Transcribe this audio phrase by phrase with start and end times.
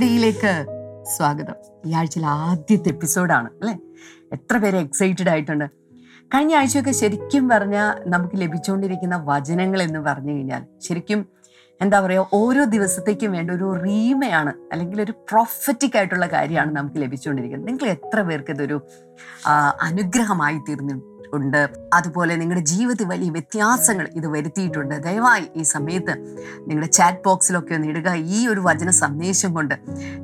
[0.00, 0.66] ടുഡേയിലേക്ക്
[1.16, 1.54] സ്വാഗതം.
[1.86, 3.74] ഈ ആഴ്ചയിലെ ആദ്യത്തെ എപ്പിസോഡാണ് അല്ലേ?
[4.32, 5.64] എത്ര പേര് എക്സൈറ്റഡ് ആയിട്ടുണ്ട്.
[6.34, 11.26] കഴിഞ്ഞ ആഴ്ചയൊക്കെ ശരിക്കും പറഞ്ഞാൽ നമുക്ക് ലഭിച്ചുകൊണ്ടിരിക്കുന്ന വചനങ്ങൾ എന്ന് പറഞ്ഞു കഴിഞ്ഞാൽ ശരിക്കും
[11.80, 17.88] എന്താ പറയുക ഓരോ ദിവസത്തേക്കും വേണ്ട ഒരു റീമയാണ് അല്ലെങ്കിൽ ഒരു പ്രൊഫറ്റിക് ആയിട്ടുള്ള കാര്യമാണ് നമുക്ക് ലഭിച്ചുകൊണ്ടിരിക്കുന്നത് നിങ്ങൾ
[17.88, 18.80] എത്ര പേർക്ക് ഇതൊരു
[19.80, 21.62] അനുഗ്രഹമായി തീർന്നു ഉണ്ട്.
[21.94, 24.94] അതുപോലെ നിങ്ങളുടെ ജീവിതത്തിൽ വലിയ വ്യത്യാസങ്ങൾ ഇത് വരുത്തിയിട്ടുണ്ട്.
[25.06, 26.14] ദയവായി ഈ സമയത്ത്
[26.66, 28.08] നിങ്ങളുടെ ചാറ്റ് ബോക്സിലൊക്കെ ഒന്ന് ഇടുക.
[28.14, 29.74] ഈ ഒരു വചന സന്ദേശം കൊണ്ട്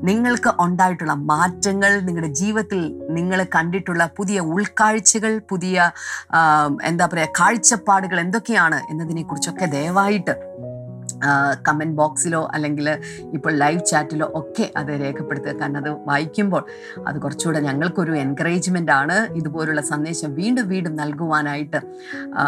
[0.09, 2.81] നിങ്ങൾക്ക് ഉണ്ടായിട്ടുള്ള മാറ്റങ്ങൾ നിങ്ങളുടെ ജീവിതത്തിൽ
[3.11, 5.91] നിങ്ങൾ കണ്ടിട്ടുള്ള പുതിയ ഉൾക്കാഴ്ചകൾ പുതിയ
[6.83, 10.35] എന്താ പറയുക കാഴ്ചപ്പാടുകൾ എന്തൊക്കെയാണ് എന്നതിനെക്കുറിച്ചൊക്കെ ദയവായിട്ട്
[11.69, 12.99] കമന്റ് ബോക്സിലോ അല്ലെങ്കിൽ
[13.35, 15.53] ഇപ്പോൾ ലൈവ് ചാറ്റിലോ ഒക്കെ അത് രേഖപ്പെടുത്തുക.
[15.53, 16.65] കാരണം അത് വായിക്കുമ്പോൾ
[17.07, 19.17] അത് കുറച്ചുകൂടെ ഞങ്ങൾക്കൊരു എൻകറേജ്മെന്റ് ആണ്.
[19.35, 21.81] ഇതുപോലുള്ള സന്ദേശം വീണ്ടും വീണ്ടും നൽകുവാനായിട്ട്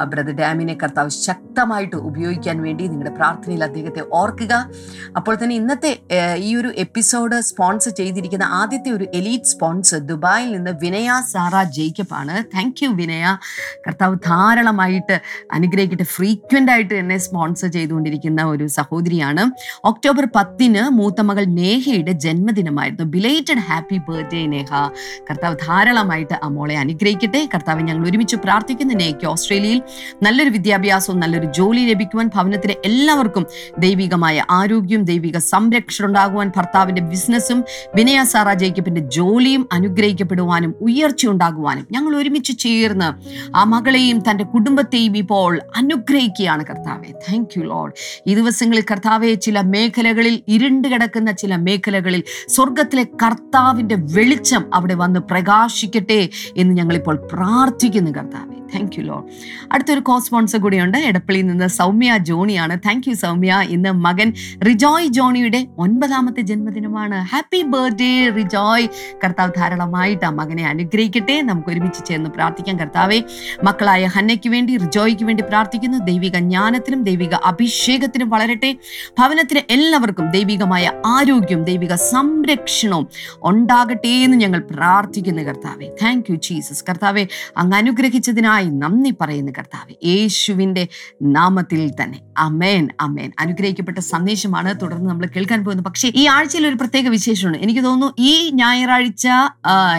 [0.09, 4.71] ബ്രദർ ഡാമിനെ കർത്താവ് ശക്തമായിട്ട് ഉപയോഗിക്കാൻ വേണ്ടി നിങ്ങളുടെ പ്രാർത്ഥനയിൽ അദ്ദേഹത്തെ ഓർക്കുക.
[5.17, 6.01] അപ്പോൾ തന്നെ ഇന്നത്തെ
[6.37, 12.45] ഈ ഒരു എപ്പിസോഡ് സ്പോൺസർ ചെയ്തിരിക്കുന്ന ആദ്യത്തെ ഒരു എലീറ്റ് സ്പോൺസർ ദുബായിൽ നിന്ന് വിനയ സാറ ജേക്കബ് ആണ്.
[12.45, 13.39] Thank you Vinaya.
[13.87, 15.21] കർത്താവ് ധാരാളമായിട്ട്
[15.53, 16.05] അനുഗ്രഹിക്കട്ടെ.
[16.05, 19.51] ഫ്രീക്വന്റ് ആയിട്ട് എന്നെ സ്പോൺസർ ചെയ്തുകൊണ്ടിരിക്കുന്ന ഒരു സഹോദരിയാണ്.
[19.85, 23.05] ഒക്ടോബർ പത്തിന് മൂത്ത മകൾ നേഹയുടെ ജന്മദിനമായിരുന്നു.
[23.05, 24.89] Belated happy birthday Neha.
[25.31, 27.49] കർത്താവ് ധാരാളമായിട്ട് ആ മോളെ അനുഗ്രഹിക്കട്ടെ.
[27.55, 29.83] കർത്താവ് ഞങ്ങൾ ഒരുമിച്ച് പ്രാർത്ഥിക്കുന്ന നേഹയ്ക്ക് ഓസ്ട്രേലിയയിൽ
[30.23, 33.47] നല്ലൊരു വിദ്യാഭ്യാസവും നല്ലൊരു ജോലി ലഭിക്കുവാൻ ഭവനത്തിലെ എല്ലാവർക്കും
[33.79, 42.17] ദൈവികമായ ആരോഗ്യം ദൈവിക സംരക്ഷണം ഉണ്ടാകുവാൻ ഭർത്താവിന്റെ ബിസിനസ്സും വിനയ സാറ ജേക്കബിന്റെ ജോലിയും അനുഗ്രഹിക്കപ്പെടുവാനും ഉയർച്ച ഉണ്ടാകുവാനും ഞങ്ങൾ
[42.17, 43.09] ഒരുമിച്ച് ചേർന്ന്
[43.57, 47.13] ആ മകളെയും തന്റെ കുടുംബത്തെയും ഇപ്പോൾ അനുഗ്രഹിക്കുകയാണ് കർത്താവെ.
[47.13, 47.93] താങ്ക് യു ലോഡ്
[48.27, 56.21] ഈ ദിവസങ്ങളിൽ കർത്താവെ ചില മേഖലകളിൽ ഇരുണ്ട് കിടക്കുന്ന ചില മേഖലകളിൽ സ്വർഗത്തിലെ കർത്താവിന്റെ വെളിച്ചം അവിടെ വന്ന് പ്രകാശിക്കട്ടെ
[56.57, 58.58] എന്ന് ഞങ്ങളിപ്പോൾ പ്രാർത്ഥിക്കുന്നു കർത്താവെ.
[58.75, 59.25] താങ്ക് യു ലോഡ്
[59.73, 60.99] അടുത്തൊരു കോ സ്പോൺസർ കൂടിയുണ്ട്.
[60.99, 62.79] എടപ്പള്ളിയിൽ നിന്ന് സൗമ്യ ജോണിയാണ്.
[62.79, 63.63] Thank you Soumya.
[63.69, 64.33] ഇന്ന് മകൻ
[64.67, 67.15] റിജോയ് ജോണിയുടെ ഒൻപതാമത്തെ ജന്മദിനമാണ്.
[67.15, 68.89] Happy birthday Rijoy.
[69.25, 71.41] കർത്താവ് ധാരാളമായിട്ട് ആ മകനെ അനുഗ്രഹിക്കട്ടെ.
[71.43, 72.79] നമുക്ക് ഒരുമിച്ച് ചേർന്ന് പ്രാർത്ഥിക്കാം.
[72.79, 73.23] കർത്താവെ
[73.65, 75.99] മക്കളായ ഹന്നയ്ക്ക് വേണ്ടി റിജോയ്ക്ക് വേണ്ടി പ്രാർത്ഥിക്കുന്നു.
[75.99, 78.77] ദൈവിക ജ്ഞാനത്തിനും ദൈവിക അഭിഷേകത്തിനും വളരട്ടെ.
[79.19, 83.09] ഭവനത്തിന് എല്ലാവർക്കും ദൈവികമായ ആരോഗ്യം ദൈവിക സംരക്ഷണവും
[83.43, 85.87] ഉണ്ടാകട്ടെ എന്ന് ഞങ്ങൾ പ്രാർത്ഥിക്കുന്നു കർത്താവെ.
[86.03, 87.27] താങ്ക് യു ജീസസ് കർത്താവെ
[87.57, 90.07] അങ്ങ് അനുഗ്രഹിച്ചതിനായി നന്ദി പറയുന്ന കർത്താവ്.
[90.07, 90.89] യേശുവിന്റെ
[91.23, 92.21] നാമത്തിൽ തന്നെ.
[92.39, 95.87] അമേൻ അമേൻ അനുഗ്രഹിക്കപ്പെട്ട സന്ദേശമാണ് തുടർന്ന് നമ്മൾ കേൾക്കാൻ പോകുന്നത്.
[95.87, 99.27] പക്ഷേ ഈ ആഴ്ചയിൽ ഒരു പ്രത്യേക വിശേഷമാണ് എനിക്ക് തോന്നുന്നു ഈ ഞായറാഴ്ച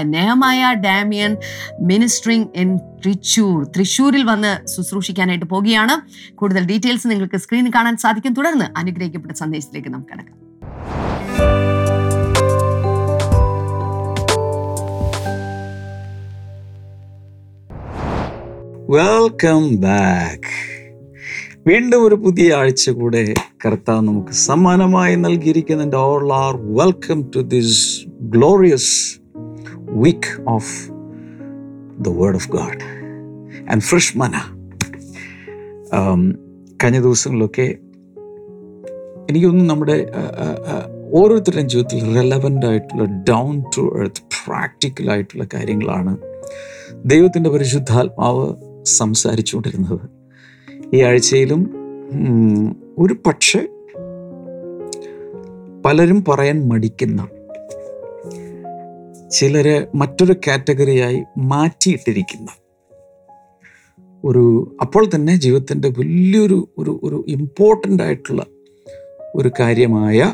[0.02, 1.38] Nehemiah Damian
[1.82, 3.64] ministering in Thrissur.
[3.64, 6.02] തൃശ്ശൂരിൽ വന്ന് ശുശ്രൂഷിക്കാനായിട്ട് പോവുകയാണ്.
[6.36, 8.34] കൂടുതൽ ഡീറ്റെയിൽസ് നിങ്ങൾക്ക് സ്ക്രീനിൽ കാണാൻ സാധിക്കും.
[8.34, 10.14] തുടർന്ന് അനുഗ്രഹിക്കപ്പെട്ട സന്ദേശത്തിലേക്ക് നമുക്ക്
[18.90, 20.52] വെൽക്കം ബാക്ക്
[21.68, 23.34] വീണ്ടും ഒരു പുതിയ ആഴ്ച കൂടെ
[23.66, 29.20] കർത്താവ് നമുക്ക് സമ്മാനമായി നൽകിയിരിക്കുന്നുണ്ട് all are welcome to this glorious
[29.96, 30.72] week of
[32.02, 32.82] the word of God
[33.72, 34.34] and fresh manna
[36.84, 37.68] കഴിഞ്ഞ ദിവസങ്ങളിലൊക്കെ
[39.30, 39.98] എനിക്കൊന്നും നമ്മുടെ
[41.12, 46.18] ഓരോരുത്തരുടെയും ജീവിതത്തിൽ റെലവന്റ് ആയിട്ടുള്ള ഡൗൺ ടു എർത്ത് പ്രാക്ടിക്കലായിട്ടുള്ള കാര്യങ്ങളാണ്
[47.06, 50.00] ദൈവത്തിന്റെ പരിശുദ്ധാത്മാവ് സംസാരിച്ചുകൊണ്ടിരുന്നത്.
[50.96, 51.72] ഈ ആഴ്ചയിലും
[52.98, 53.68] ഒരു പക്ഷേ
[55.86, 57.28] പലരും പറയാൻ മടിക്കുന്ന
[59.30, 62.48] ചിലരെ മറ്റൊരു കാറ്റഗറിയായി മാറ്റിയിട്ടിരിക്കുന്ന
[64.26, 68.46] ഒരു അപ്പോൾ തന്നെ ജീവിതത്തിന്റെ വലിയൊരു ഒരു ഒരു ഇമ്പോർട്ടന്റ് ആയിട്ടുള്ള
[69.36, 70.34] ഒരു കാര്യമായ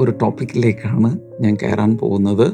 [0.00, 2.52] ഒരു ടോപ്പിക്കിലേക്കാണ് ഞാൻ കയറാൻ പോകുന്നത്.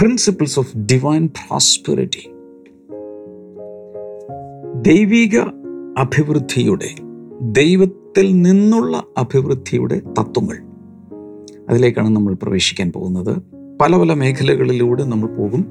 [0.00, 2.30] പ്രിൻസിപ്പിൾസ് ഓഫ് ഡിവൈൻ പ്രോസ്പെറിറ്റി
[4.82, 5.38] ദൈവിക
[5.98, 6.88] അഭിവൃദ്ധിയുടെ
[7.40, 10.56] ദൈവത്തിൽ നിന്നുള്ള അഭിവൃദ്ധിയുടെ തത്വങ്ങൾ.
[11.68, 13.42] അതിലേക്കാണ് നമ്മൾ പ്രവേശിക്കാൻ പോകുന്നത്.
[13.80, 15.66] പല പല മേഖലകളിലൂടെ നമ്മൾ പോകും.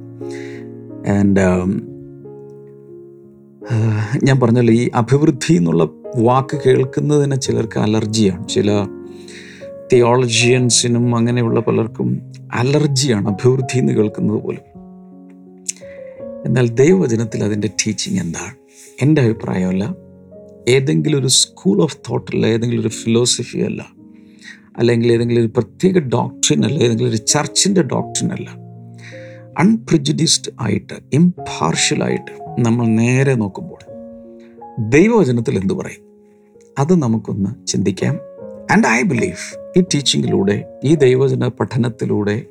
[1.08, 1.40] ആൻഡ്
[4.24, 8.48] ഞാൻ പറഞ്ഞല്ലോ ഈ അഭിവൃദ്ധി എന്നുള്ള വാക്ക് കേൾക്കുന്നതിന് ചിലർക്ക് അലർജിയാണ്.
[8.48, 8.88] ചില
[9.94, 14.62] തിയോളജിയൻസിനും അങ്ങനെയുള്ള പലർക്കും അലർജിയാണ് അഭിവൃദ്ധി എന്ന് കേൾക്കുന്നത് പോലും.
[16.46, 18.56] എന്നാൽ ദൈവവചനത്തിൽ അതിന്റെ ടീച്ചിങ് എന്താണ്?
[19.02, 19.96] എന്റെ അഭിപ്രായമല്ല.
[20.68, 23.86] ഏതെങ്കിലും ഒരു സ്കൂൾ ഓഫ് തോട്ടല്ല ഏതെങ്കിലും ഒരു ഫിലോസഫി അല്ല
[24.78, 28.50] അല്ലെങ്കിൽ ഏതെങ്കിലും ഒരു പ്രത്യേക ഡോക്ട്രിൻ അല്ല ഏതെങ്കിലും ഒരു ചർച്ചിന്റെ ഡോക്ട്രിൻ അല്ല.
[29.60, 33.80] അൺപ്രിജുഡിസ്ഡ് ആയിട്ട് ഇംപാർഷ്യലായിട്ട് നമ്മൾ നേരെ നോക്കുമ്പോൾ
[34.90, 36.04] ദൈവവചനത്തിൽ എന്തു പറയും?
[36.80, 38.20] അത് നമുക്കൊന്ന് ചിന്തിക്കാം.
[38.72, 42.46] ആൻഡ് ഐ ബിലീവ് ഈ ടീച്ചിങ്ങിലൂടെ ഈ ദൈവജന പഠനത്തിലൂടെ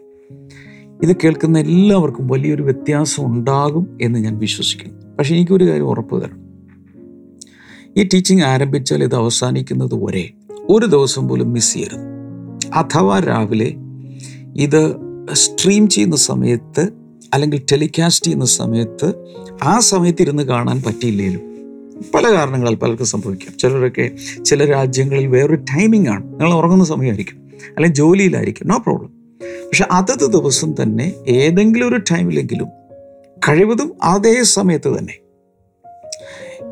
[1.02, 5.16] ഇത് കേൾക്കുന്ന എല്ലാവർക്കും വലിയൊരു വ്യത്യാസം ഉണ്ടാകും എന്ന് ഞാൻ വിശ്വസിക്കുന്നു.
[5.16, 6.42] പക്ഷേ എനിക്കൊരു കാര്യം ഉറപ്പ് തരണം.
[7.96, 10.30] ഈ ടീച്ചിങ് ആരംഭിച്ചാൽ ഇത് അവസാനിക്കുന്നത് വരെ
[10.68, 12.12] ഒരു ദിവസം പോലും മിസ് ചെയ്യരുത്.
[12.74, 13.74] അഥവാ രാവിലെ
[14.56, 14.96] ഇത്
[15.32, 16.88] സ്ട്രീം ചെയ്യുന്ന സമയത്ത്
[17.34, 19.12] അല്ലെങ്കിൽ ടെലികാസ്റ്റ് ചെയ്യുന്ന സമയത്ത്
[19.62, 21.51] ആ സമയത്ത് ഇരുന്ന് കാണാൻ പറ്റിയില്ലേലും
[22.14, 23.58] പല കാരണങ്ങളാൽ പലർക്കും സംഭവിക്കാം.
[23.58, 24.10] ചിലരൊക്കെ
[24.44, 26.32] ചില രാജ്യങ്ങളിൽ വേറൊരു ടൈമിംഗ് ആണ്.
[26.32, 27.36] നിങ്ങൾ ഉറങ്ങുന്ന സമയമായിരിക്കും.
[27.54, 28.68] അല്ലെങ്കിൽ ജോലിയിലായിരിക്കും.
[28.68, 29.22] നോ പ്രോബ്ലം
[29.66, 32.68] പക്ഷെ അതത് ദിവസം തന്നെ ഏതെങ്കിലും ഒരു ടൈമിലെങ്കിലും
[33.48, 35.18] കഴിവതും അതേ സമയത്ത് തന്നെ.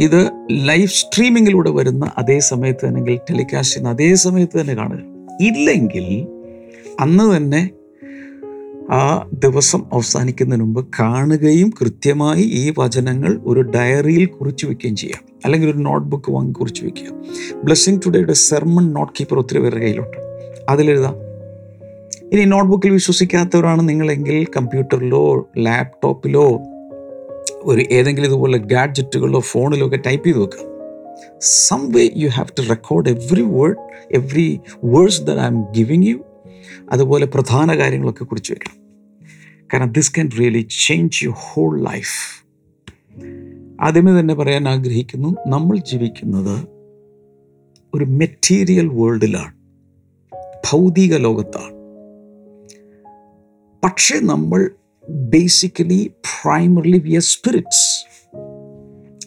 [0.01, 4.99] ഇത് ലൈവ് സ്ട്രീമിങ്ങിലൂടെ വരുന്ന അതേ സമയത്ത് തന്നെ ടെലികാസ്റ്റ് ചെയ്യുന്ന അതേ സമയത്ത് തന്നെ കാണുക.
[5.47, 6.27] ഇല്ലെങ്കിൽ
[7.01, 7.71] അന്ന് തന്നെ
[8.91, 15.25] ആ ദിവസം അവസാനിക്കുന്നതിന് മുമ്പ് കാണുകയും കൃത്യമായി ഈ വചനങ്ങൾ ഒരു ഡയറിയിൽ കുറിച്ച് വെക്കുകയും ചെയ്യാം.
[15.45, 17.23] അല്ലെങ്കിൽ ഒരു നോട്ട്ബുക്ക് വാങ്ങി കുറിച്ച് വെക്കുക.
[17.65, 20.17] ബ്ലെസ്സിങ് ടുഡേയുടെ സെർമൺ നോട്ട് കീപ്പർ ഒത്തിരി പേരുടെ കയ്യിലുണ്ട്.
[20.69, 21.15] അതിലെഴുതാം
[22.33, 26.61] ഇനി നോട്ട്ബുക്കിൽ വിശ്വസിക്കാത്തവരാണ് നിങ്ങളെങ്കിൽ കമ്പ്യൂട്ടറിലോ ലാപ്ടോപ്പിലോ
[27.63, 30.71] ഒരു ഏതെങ്കിലും ഇതുപോലെ ഗാഡ്ജറ്റുകളിലോ ഫോണിലോ ഒക്കെ ടൈപ്പ് ചെയ്ത് വെക്കുക.
[31.41, 33.77] Some way you have to record every word
[34.13, 36.15] every words that I'm giving you
[36.93, 38.81] അതുപോലെ പ്രധാന കാര്യങ്ങളൊക്കെ കുറിച്ച് വെക്കണം
[39.75, 42.45] കാരണം this can really change you whole life
[43.81, 46.69] ആദ്യമേ തന്നെ പറയാൻ ആഗ്രഹിക്കുന്നു നമ്മൾ ജീവിക്കുന്നത്
[47.95, 49.55] ഒരു മെറ്റീരിയൽ വേൾഡിലാണ്
[50.71, 51.81] ഭൗതിക ലോകത്താണ്.
[53.85, 54.71] പക്ഷേ നമ്മൾ
[55.11, 58.07] ബേസിക്കലി പ്രൈമറിലി വി സ്പിരിറ്റ്സ്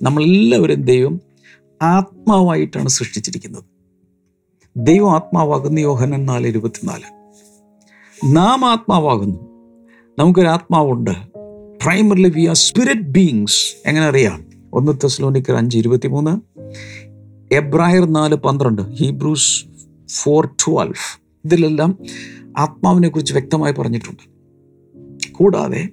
[0.04, 1.22] നമ്മളെല്ലാവരും ദൈവം
[1.82, 3.64] ആത്മാവായിട്ടാണ് സൃഷ്ടിച്ചിരിക്കുന്നത്.
[4.78, 7.13] ദൈവം ആത്മാവാകുന്ന യോഹനൻ നാല് ഇരുപത്തിനാല്.
[8.24, 9.38] നാം ആത്മാവാകുന്നു.
[10.20, 11.12] നമുക്കൊരു ആത്മാവുണ്ട്.
[11.84, 14.46] Primarily we are spirit beings എങ്ങനെ അറിയാം?
[14.74, 16.42] ഒന്ന് തെസ്ലോനിക്കർ അഞ്ച് ഇരുപത്തി മൂന്ന്
[17.54, 18.82] എബ്രായർ നാല് പന്ത്രണ്ട്.
[18.82, 19.66] ഹീബ്രൂസ്
[20.10, 21.98] ഫോർ ട്വൽവ് ഇതിലെല്ലാം
[22.58, 24.34] ആത്മാവിനെ കുറിച്ച് വ്യക്തമായി പറഞ്ഞിട്ടുണ്ട്.
[25.32, 25.90] കൂടാതെ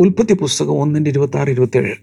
[0.00, 1.94] ഉൽപ്പത്തി പുസ്തകം ഒന്നിന്റെ ഇരുപത്തി ആറ് ഇരുപത്തേഴ്.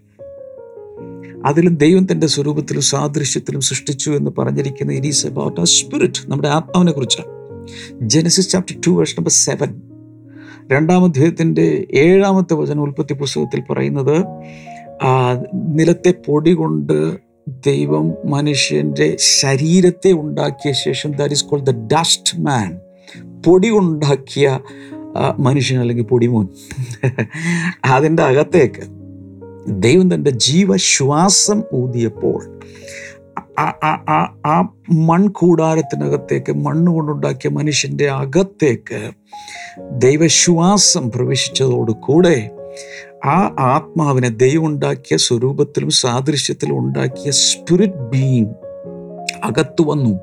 [1.45, 6.91] അതിലും ദൈവം തന്റെ സ്വരൂപത്തിലും സാദൃശ്യത്തിലും സൃഷ്ടിച്ചു എന്ന് പറഞ്ഞിരിക്കുന്ന it is about a spirit നമ്മുടെ ആത്മാവിനെ
[6.91, 7.40] കുറിച്ചാണ്
[8.01, 9.81] Genesis chapter two verse number seven
[10.71, 14.15] രണ്ടാം അധ്യായത്തിന്റെ ഏഴാമത്തെ വചനം ഉൽപ്പത്തി പുസ്തകത്തിൽ പറയുന്നത്
[15.53, 16.97] നിലത്തെ പൊടി കൊണ്ട്
[17.65, 22.79] ദൈവം മനുഷ്യന്റെ ശരീരത്തെ ഉണ്ടാക്കിയ ശേഷം that is called the dust man
[23.45, 24.59] പൊടി ഉണ്ടാക്കിയ
[25.39, 26.47] മനുഷ്യൻ അല്ലെങ്കിൽ പൊടിമോൻ.
[27.85, 28.83] അതിന്റെ അകത്തേക്ക്
[29.79, 32.39] ദൈവം തന്റെ ജീവശ്വാസം ഊതിയപ്പോൾ
[33.59, 39.11] ആ- ആ മൺകൂടാരത്തിനകത്തേക്ക് മണ്ണ് കൊണ്ടുണ്ടാക്കിയ മനുഷ്യന്റെ അകത്തേക്ക്
[39.91, 42.51] ദൈവശ്വാസം പ്രവേശിച്ചതോടുകൂടെ
[43.25, 48.53] ആ ആത്മാവിനെ ദൈവം ഉണ്ടാക്കിയ സ്വരൂപത്തിലും സാദൃശ്യത്തിലും ഉണ്ടാക്കിയ സ്പിരിറ്റ് ബീങ്
[49.43, 50.19] അകത്ത് വന്നു.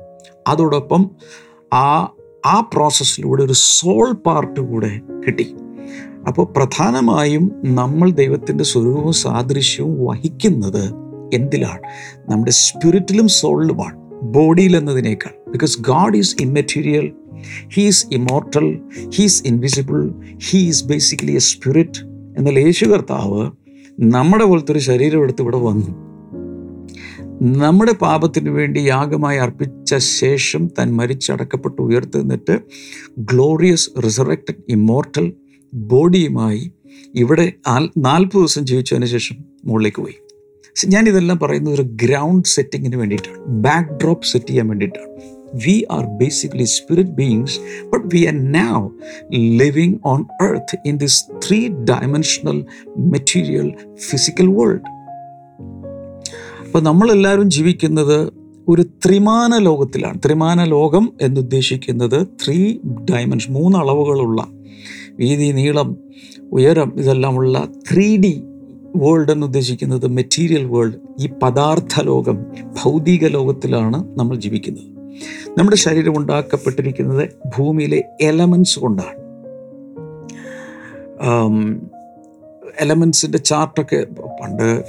[0.47, 1.11] അതോടൊപ്പം
[1.73, 2.13] ആ
[2.45, 5.55] ആ പ്രോസസ്സിലൂടെ ഒരു സോൾ പാർട്ട് കൂടെ കിട്ടി.
[6.27, 11.79] അപ്പോൾ പ്രധാനമായും നമ്മൾ ദൈവത്തിന്റെ സ്വരൂപവും സാദൃശ്യവും വഹിക്കുന്നത് എന്തിലാണ്?
[12.29, 17.11] നമ്മുടെ സ്പിരിറ്റിലും സോളിലുമാണ് ബോഡിയിൽ എന്നതിനേക്കാൾ because God is immaterial
[17.77, 18.79] he's immortal
[19.15, 20.11] he's invisible
[20.49, 22.01] he's basically a spirit
[22.37, 23.51] എന്നാൽ യേശു കർത്താവ്
[23.99, 26.09] നമ്മുടെ പോലത്തെ ഒരു ശരീരം എടുത്ത് ഇവിടെ വന്നു.
[27.41, 32.59] നമ്മുടെ പാപത്തിന് വേണ്ടി യാഗമായി അർപ്പിച്ച ശേഷം തൻ മരിച്ചടക്കപ്പെട്ട് ഉയർത്തുന്നിട്ട്
[33.19, 35.33] ഗ്ലോറിയസ് റിസറക്റ്റഡ് ഇമോർട്ടൽ
[35.73, 36.71] ബോഡിയുമായി
[37.15, 37.53] ഇവിടെ
[37.97, 40.13] നാൽപ്പത് ദിവസം ജീവിച്ചതിന് ശേഷം മുകളിലേക്ക് പോയി.
[40.87, 43.37] ഞാൻ ഇതെല്ലാം പറയുന്നത് ഒരു ഗ്രൗണ്ട് സെറ്റിങ്ങിന് വേണ്ടിയിട്ടാണ്.
[43.45, 45.39] ബാക്ക് ഡ്രോപ്പ് സെറ്റ് ചെയ്യാൻ വേണ്ടിയിട്ടാണ്.
[45.65, 47.59] We are basically spirit beings
[47.93, 48.89] but we are now
[49.59, 52.65] living on earth in this three dimensional
[52.97, 54.81] material physical world
[56.65, 58.33] അപ്പോൾ നമ്മളെല്ലാവരും ജീവിക്കുന്നത്
[58.67, 60.19] ഒരു ത്രിമാന ലോകത്തിലാണ്.
[60.25, 62.77] ത്രിമാന ലോകം എന്നുദ്ദേശിക്കുന്നത് ത്രീ
[63.11, 64.47] ഡയമെൻഷൻ മൂന്ന് അളവുകളുള്ള
[65.11, 65.97] വീതി നീളം
[66.51, 68.43] ഉയരം ഇതെല്ലാമുള്ള ത്രീ ഡി
[68.95, 72.45] വേൾഡ് എന്ന് ഉദ്ദേശിക്കുന്നത് മെറ്റീരിയൽ വേൾഡ് ഈ പദാർത്ഥ ലോകം
[72.83, 74.83] ഭൗതിക ലോകത്തിലാണ് നമ്മൾ ജീവിക്കുന്നത്.
[75.57, 79.19] നമ്മുടെ ശരീരം ഉണ്ടാക്കപ്പെട്ടിരിക്കുന്നത് ഭൂമിയിലെ എലമെൻസ് കൊണ്ടാണ്.
[82.79, 84.05] എലമെൻസിന്റെ ചാർട്ടൊക്കെ
[84.41, 84.83] പണ്ട്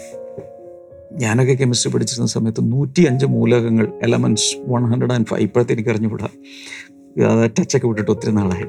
[1.13, 6.29] ഞാനൊക്കെ കെമിസ്ട്രി പഠിച്ചിരുന്ന സമയത്ത് നൂറ്റി അഞ്ച് മൂലകങ്ങൾ elements one hundred and five ഇപ്പോഴത്തെ എനിക്ക് അറിഞ്ഞുകൂടാ.
[7.45, 8.65] ടച്ചൊക്കെ വിട്ടിട്ട് ഒത്തിരി നാളായി.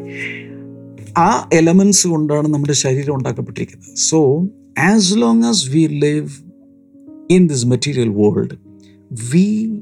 [1.17, 3.95] ആ എലമെൻസ് കൊണ്ടാണ് നമ്മുടെ ശരീരം ഉണ്ടാക്കപ്പെട്ടിരിക്കുന്നത്.
[3.97, 4.47] So
[4.79, 6.29] as long as we live
[7.31, 8.55] in this material world
[9.33, 9.79] we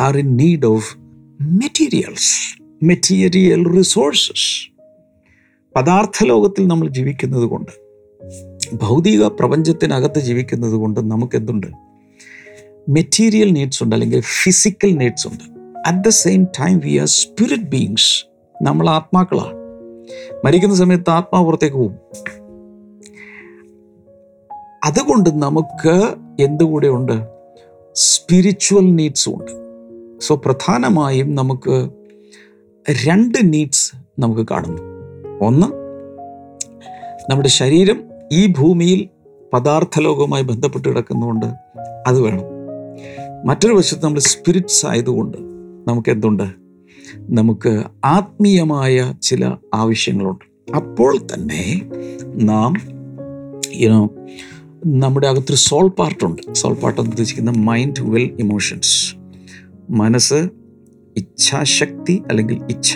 [0.00, 0.96] are in need of
[1.40, 4.70] materials material resources
[5.76, 7.88] പദാർത്ഥ ലോകത്തിൽ നമ്മൾ ജീവിക്കുന്നത് കൊണ്ട്
[8.74, 11.66] ഭൗതിക പ്രപഞ്ചത്തിനകത്ത് ജീവിക്കുന്നത് കൊണ്ട് നമുക്ക് എന്തുണ്ട്
[12.88, 15.44] മെറ്റീരിയൽ നീഡ്സ് ഉണ്ട് അല്ലെങ്കിൽ ഫിസിക്കൽ നീഡ്സ് ഉണ്ട്.
[15.86, 18.26] At the same time we are spirit beings
[18.62, 19.54] നമ്മൾ ആത്മാക്കളാണ്.
[20.44, 21.94] മരിക്കുന്ന സമയത്ത് ആത്മാപുറത്തേക്ക് പോകും.
[24.88, 27.26] അതുകൊണ്ട് നമുക്ക് എന്തുകൂടെ ഉണ്ട്?
[27.94, 29.52] സ്പിരിച്വൽ നീഡ്സും ഉണ്ട്.
[30.20, 31.90] സോ പ്രധാനമായും നമുക്ക്
[33.06, 34.82] രണ്ട് നീഡ്സ് നമുക്ക് കാണുന്നു.
[35.46, 35.66] ഒന്ന്
[37.30, 39.08] നമ്മുടെ ശരീരം ഈ ഭൂമിയിൽ
[39.52, 41.46] പദാർത്ഥ ലോകവുമായി ബന്ധപ്പെട്ട് കിടക്കുന്നതുകൊണ്ട്
[42.06, 42.44] അത് വേണം.
[43.46, 45.38] മറ്റൊരു വശത്ത് നമ്മൾ സ്പിരിറ്റ്സ് ആയതുകൊണ്ട്
[45.88, 46.50] നമുക്ക് എന്തുണ്ട്?
[47.16, 50.74] നമുക്ക് ആത്മീയമായ ചില ആവശ്യങ്ങളുണ്ട്.
[50.76, 51.82] അപ്പോൾ തന്നെ
[52.24, 52.74] നാം
[53.74, 54.10] യുനോ
[54.88, 59.14] നമ്മുടെ അകത്തൊരു സോൾ പാർട്ടുണ്ട് സോൾ പാർട്ട് എന്ന് ഉദ്ദേശിക്കുന്ന മൈൻഡ് വിൽ ഇമോഷൻസ്
[59.90, 60.48] മനസ്സ്
[61.16, 62.94] ഇച്ഛാശക്തി അല്ലെങ്കിൽ ഇച്ഛ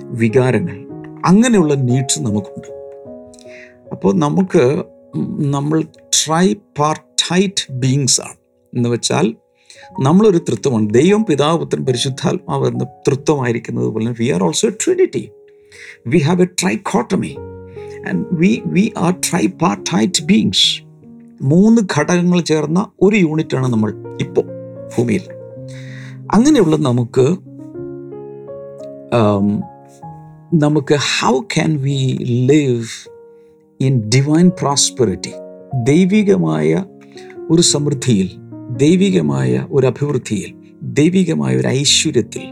[0.00, 0.86] വികാരങ്ങൾ.
[1.26, 2.68] അങ്ങനെയുള്ള നീഡ്സ് നമുക്കുണ്ട്.
[3.92, 4.82] അപ്പോൾ നമുക്ക്
[5.46, 8.36] നമ്മൾ ട്രൈ പാർട്ടൈറ്റ് ബീങ്സ് ആണ്.
[8.76, 9.34] എന്ന് വെച്ചാൽ
[10.00, 10.90] നമ്മളൊരു തൃത്വമാണ്.
[10.90, 15.30] ദൈവം പിതാവ് പുത്രൻ പരിശുദ്ധാത്മാവ് എന്ന തൃത്വമായിരിക്കുന്നത് പോലെ we are also a trinity
[16.06, 16.44] we have a
[16.76, 17.36] trichotomy
[18.08, 19.12] and we we are
[19.46, 20.83] tripartite beings
[21.42, 24.42] മൂന്ന് ഘടകങ്ങൾ ചേർന്ന ഒരു യൂണിറ്റാണ് നമ്മൾ ഇപ്പോൾ
[24.96, 25.20] ഭൂമിയിൽ.
[26.34, 27.36] അങ്ങനെയുള്ള നമുക്ക്
[30.54, 32.86] നമുക്ക് how can we live
[33.80, 35.32] in divine prosperity
[35.84, 36.84] ദൈവികമായ
[37.50, 38.30] ഒരു സമൃദ്ധിയിൽ
[38.76, 42.42] ദൈവികമായ ഒരു അഭിവൃദ്ധിയിൽ ദൈവികമായ ഒരു ഐശ്വര്യത്തിൽ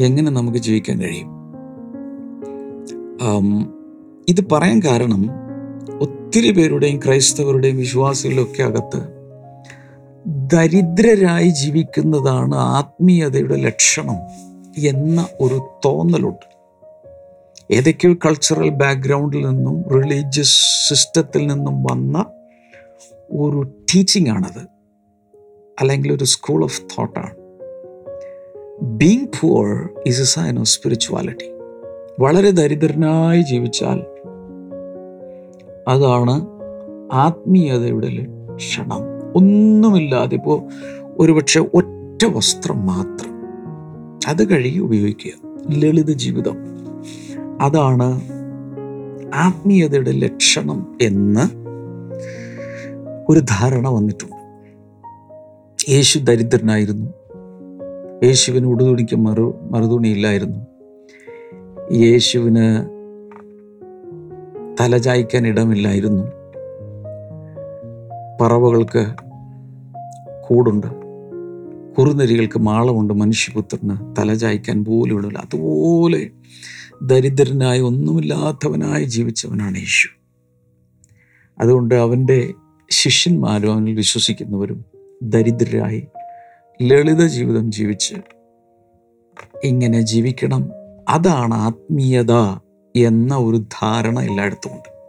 [0.00, 1.40] എങ്ങനെ നമുക്ക് ജീവിക്കാൻ കഴിയും?
[4.28, 5.39] ഇത് പറയാൻ കാരണം
[6.30, 9.00] ഒത്തിരി പേരുടെയും ക്രൈസ്തവരുടെയും വിശ്വാസികളൊക്കെ അകത്ത്
[10.26, 14.16] ദരിദ്രരായി ജീവിക്കുന്നതാണ് ആത്മീയതയുടെ ലക്ഷണം
[14.78, 16.46] എന്ന ഒരു തോന്നലുണ്ട്.
[17.72, 22.24] ഏതൊക്കെയോ കൾച്ചറൽ ബാക്ക്ഗ്രൗണ്ടിൽ നിന്നും റിലീജിയസ് സിസ്റ്റത്തിൽ നിന്നും വന്ന
[23.32, 24.66] ഒരു ടീച്ചിങ് ആണത്.
[25.80, 27.34] അല്ലെങ്കിൽ ഒരു school of തോട്ടാണ്
[28.82, 31.50] being poor is a sign of spirituality
[32.20, 34.20] വളരെ ദരിദ്രനായി ജീവിച്ചാൽ
[35.88, 36.46] അതാണ്
[37.12, 38.98] ആത്മീയതയുടെ ലക്ഷണം.
[39.36, 40.62] ഒന്നുമില്ലാതെ ഇപ്പോൾ
[41.18, 43.40] ഒരുപക്ഷെ ഒറ്റ വസ്ത്രം മാത്രം.
[44.28, 45.30] അത് കഴുകി ഉപയോഗിക്കുക.
[45.70, 46.56] ലളിത ജീവിതം.
[47.60, 48.20] അതാണ്
[49.34, 51.60] ആത്മീയതയുടെ ലക്ഷണം എന്ന്
[53.32, 54.40] ഒരു ധാരണ വന്നിട്ടുണ്ട്.
[55.90, 57.10] യേശു ദരിദ്രനായിരുന്നു.
[58.24, 60.58] യേശുവിന് ഉടുതുണിക്ക് മറു മറുതുണിയില്ലായിരുന്നു.
[61.92, 62.99] യേശുവിന്
[64.80, 66.24] തലചായ്ക്കാൻ ഇടമില്ലായിരുന്നു.
[68.40, 69.14] പറവകൾക്ക്
[70.48, 70.86] കൂടുണ്ട്.
[71.98, 76.30] കുറുനരികൾക്ക് മാളമുണ്ട് മനുഷ്യപുത്രന് തലചായ്ക്കാൻ പോലും ഇടില്ല അതുപോലെ
[77.02, 80.08] ദരിദ്രനായി ഒന്നുമില്ലാത്തവനായി ജീവിച്ചവനാണ് യേശു.
[81.60, 82.54] അതുകൊണ്ട് അവന്റെ
[82.90, 84.84] ശിഷ്യന്മാരും അവനിൽ വിശ്വസിക്കുന്നവരും
[85.22, 86.06] ദരിദ്രരായി
[86.82, 88.14] ലളിത ജീവിതം ജീവിച്ച്
[89.64, 90.70] ഇങ്ങനെ ജീവിക്കണം.
[91.08, 92.32] അതാണ് ആത്മീയത.
[92.96, 95.00] എന്ന ഒരു ധാരണ എല്ലായിടത്തും ഉണ്ട്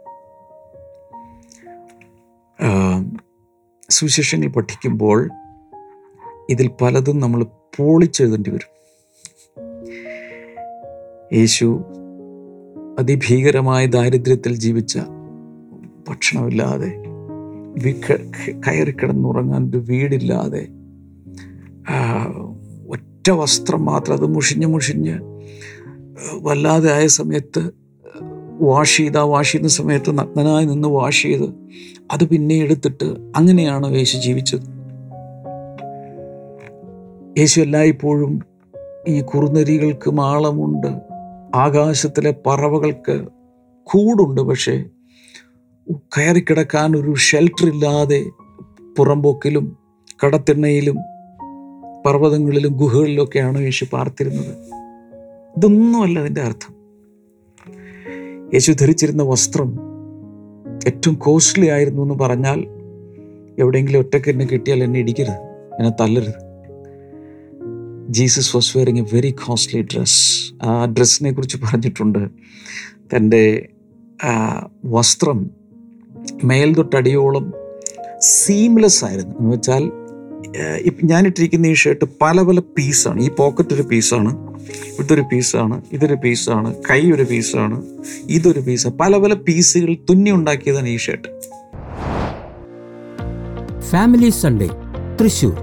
[3.90, 5.30] സുവിശേഷങ്ങൾ പഠിക്കുമ്പോൾ
[6.50, 7.46] ഇതിൽ പലതും നമ്മൾ
[7.76, 8.72] പോളിച്ചെഴുതേണ്ടി വരും.
[11.32, 11.84] യേശു
[12.98, 14.98] അതിഭീകരമായ ദാരിദ്ര്യത്തിൽ ജീവിച്ച
[16.08, 17.02] ഭക്ഷണമില്ലാതെ
[17.82, 20.68] വിക- കയറി കിടന്നുറങ്ങാൻ ഒരു വീടില്ലാതെ
[22.88, 25.31] ഒറ്റ വസ്ത്രം മാത്രം അത് മുഷിഞ്ഞ് മുഷിഞ്ഞ്
[26.30, 27.70] വല്ലാതെ ആയ സമയത്ത്
[28.60, 31.54] വാഷ് ചെയ്ത് ആ വാഷ് ചെയ്യുന്ന സമയത്ത് നഗ്നനായി നിന്ന് വാഷ് ചെയ്ത്
[32.10, 33.04] അത് പിന്നെ എടുത്തിട്ട്
[33.36, 34.62] അങ്ങനെയാണ് യേശു ജീവിച്ചത്.
[37.38, 38.40] യേശു എല്ലായ്പ്പോഴും
[39.08, 40.90] ഈ കുറുനരികൾക്ക് മാളമുണ്ട്
[41.54, 43.26] ആകാശത്തിലെ പറവകൾക്ക്
[43.82, 44.84] കൂടുണ്ട് പക്ഷേ
[46.18, 48.30] കയറിക്കിടക്കാൻ ഒരു ഷെൽട്ടർ ഇല്ലാതെ
[48.98, 49.76] പുറമ്പോക്കിലും
[50.24, 50.98] കടത്തിണ്ണയിലും
[52.06, 54.81] പർവതങ്ങളിലും ഗുഹകളിലൊക്കെയാണ് യേശു പാർത്തിരുന്നത്.
[55.56, 56.74] ഇതൊന്നുമല്ല അതിന്റെ അർത്ഥം.
[58.54, 59.72] യേശു ധരിച്ചിരുന്ന വസ്ത്രം
[60.86, 62.66] ഏറ്റവും കോസ്റ്റ്ലി ആയിരുന്നു എന്ന് പറഞ്ഞാൽ
[63.58, 65.38] എവിടെയെങ്കിലും ഒറ്റയ്ക്ക് എന്നെ കിട്ടിയാൽ എന്നെ ഇടിക്കരുത്
[65.78, 66.52] എന്നെ തല്ലരുത്.
[68.08, 72.28] Jesus was wearing a very costly dress ആ ഡ്രസ്സിനെ കുറിച്ച് പറഞ്ഞിട്ടുണ്ട്.
[73.16, 73.68] തന്റെ
[74.84, 75.50] വസ്ത്രം
[76.44, 77.52] മേൽ തൊട്ടടിയോളം
[78.18, 79.38] സീംലെസ് ആയിരുന്നു.
[79.38, 79.92] എന്ന് വെച്ചാൽ
[80.80, 84.51] ഇപ്പം ഞാനിട്ടിരിക്കുന്ന ഈ ഷർട്ട് പല പല പീസാണ് ഈ പോക്കറ്റ് ഒരു പീസാണ്
[85.00, 87.82] ഇതൊരു പീസാണ് ഇതൊരു പീസാണ് കൈ ഒരു പീസാണ്
[88.26, 91.28] ഇതൊരു പീസ് പല പല പീസുകൾ തുന്നി ഉണ്ടാക്കിയതാണ് ഈ shirt
[93.90, 94.68] family Sunday
[95.20, 95.54] Thrissur.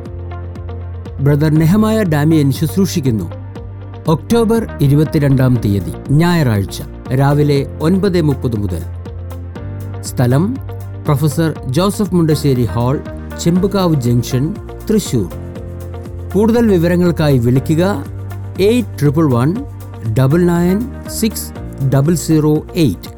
[1.22, 3.28] Brother Nehemiah Damian ശുശ്രൂഷിക്കുന്നു.
[4.08, 6.82] October ഇരുപത്തിരണ്ടാം തീയതി ഞായറാഴ്ച
[7.14, 8.84] രാവിലെ ഒൻപത് മുപ്പത് മുതൽ.
[10.02, 10.58] സ്ഥലം
[11.06, 12.96] professor Joseph Mundassery hall
[13.44, 14.54] Chembukavu junction
[14.90, 15.30] Thrissur.
[16.34, 17.84] കൂടുതൽ വിവരങ്ങൾക്കായി വിളിക്കുക
[18.68, 19.50] eight triple one
[20.20, 21.46] double nine six
[21.90, 23.10] double zero eight.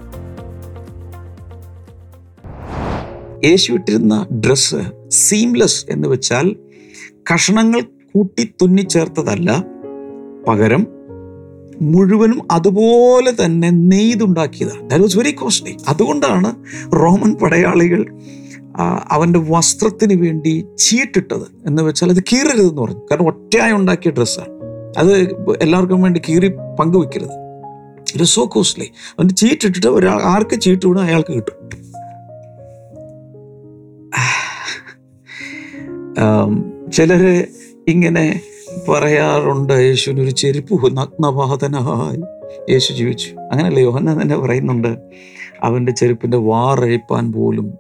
[3.48, 6.55] Yeshu ഇട്ടിരുന്ന ഡ്രസ്സ് സീംലെസ് എന്ന് വെച്ചാൽ
[7.31, 7.81] കഷണങ്ങൾ
[8.13, 9.50] കൂട്ടി തുന്നിച്ചേർത്തതല്ല
[10.48, 10.88] പകരം
[11.81, 16.51] മുഴുവനും അതുപോലെ തന്നെ നെയ്തുണ്ടാക്കിയതാണ് ദാറ്റ് വാസ് വെരി കോസ്റ്റ്ലി അതുകൊണ്ടാണ്
[16.93, 18.03] റോമൻ പടയാളികൾ
[19.07, 23.01] അവന്റെ വസ്ത്രത്തിന് വേണ്ടി ചീട്ടിട്ടത് എന്ന് വെച്ചാൽ അത് കീറരുതെന്ന് പറഞ്ഞു.
[23.12, 24.61] കാരണം ഒറ്റയായി ഉണ്ടാക്കിയ ഡ്രസ്സാണ്.
[24.98, 27.31] അത് എല്ലാവർക്കും വേണ്ടി കീറി പങ്കുവെക്കരുത്.
[28.13, 31.53] ഇറ്റ് സോ കോസ്റ്റ്ലി അവന്റെ ചീട്ടിട്ടിട്ട് ഒരാൾ ആർക്ക് ചീട്ട് വിടും അയാൾക്ക് കിട്ടും.
[36.91, 37.48] ചിലർ
[37.88, 38.41] ഇങ്ങനെ
[38.89, 42.24] പറയാറുണ്ട് യേശുവിനൊരു ചെരുപ്പ് നഗ്നപാതനായി
[42.71, 43.29] യേശു ജീവിച്ചു.
[43.51, 44.98] അങ്ങനല്ലേ യോഹന്ന തന്നെ പറയുന്നുണ്ട്
[45.63, 47.74] അവന്റെ ചെരുപ്പിന്റെ വാറഴിപ്പാൻ പോലും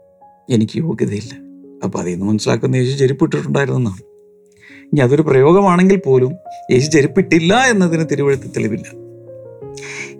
[0.49, 1.33] എനിക്ക് യോഗ്യതയില്ല.
[1.83, 4.10] അപ്പം അതിൽ നിന്ന് മനസ്സിലാക്കുന്ന യേശു ചെരുപ്പിട്ടിട്ടുണ്ടായിരുന്നെന്നാണ്
[4.93, 6.33] ഇനി അതൊരു പ്രയോഗമാണെങ്കിൽ പോലും
[6.71, 8.83] യേശു ചെരുപ്പിട്ടില്ല എന്നതിന് തിരുവഴുത്ത് തെളിവില്ല.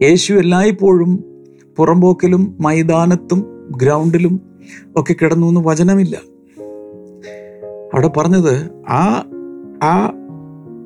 [0.02, 1.24] യേശു എല്ലായ്പ്പോഴും
[1.78, 4.42] പുറമ്പോക്കിലും മൈതാനത്തും ഗ്രൗണ്ടിലും
[4.98, 6.18] ഒക്കെ കിടന്നു എന്ന് വചനമില്ല.
[7.94, 9.24] അവിടെ പറഞ്ഞത് ആ
[9.84, 10.14] ആ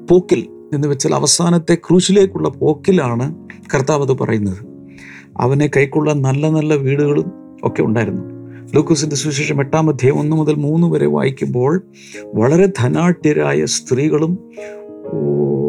[0.10, 3.36] പോക്കിൽ എന്ന് വെച്ചാൽ അവസാനത്തെ ക്രൂശിലേക്കുള്ള പോക്കിലാണ്
[3.76, 4.58] കർത്താവ് അത് പറയുന്നത്.
[5.40, 7.32] അവനെ കൈക്കുള്ള നല്ല നല്ല വീടുകളും
[7.64, 8.35] ഒക്കെ ഉണ്ടായിരുന്നു.
[8.76, 11.84] ലൂക്കോസിന്റെ സുവിശേഷം എട്ടാം അധ്യായം ഒന്ന് മുതൽ മൂന്ന് വരെ വായിക്കുമ്പോൾ
[12.34, 14.34] വളരെ ധനാഢ്യരായ സ്ത്രീകളും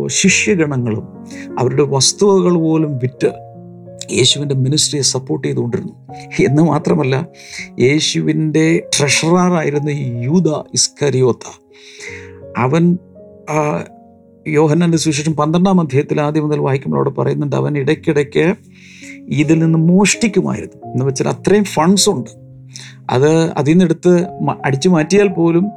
[0.07, 1.07] ശിഷ്യഗണങ്ങളും
[1.59, 3.31] അവരുടെ വസ്തുവകൾ പോലും വിറ്റ്
[4.13, 5.95] യേശുവിന്റെ മിനിസ്ട്രിയെ സപ്പോർട്ട് ചെയ്തുകൊണ്ടിരുന്നു.
[6.45, 7.29] എന്ന് മാത്രമല്ല
[7.81, 9.91] യേശുവിന്റെ ട്രഷറായിരുന്ന
[10.25, 11.47] യൂത ഇസ്കരിയോത്ത
[12.57, 12.99] അവൻ
[13.51, 13.85] ആ,
[14.49, 18.45] യോഹന്നാന്റെ സുവിശേഷം പന്ത്രണ്ടാം അധ്യായത്തിൽ ആദ്യം മുതൽ വായിക്കുമ്പോൾ അവിടെ പറയുന്നുണ്ട് അവൻ ഇടയ്ക്കിടയ്ക്ക്
[19.29, 20.93] ഇതിൽ നിന്ന് മോഷ്ടിക്കുമായിരുന്നു.
[20.93, 22.46] എന്ന് വെച്ചാൽ അത്രയും ഫണ്ട്സ് ഉണ്ട്.
[23.11, 24.27] അത് അതിൽ നിന്നെടുത്ത്
[24.65, 25.71] അടിച്ചു മാറ്റിയാൽ പോലും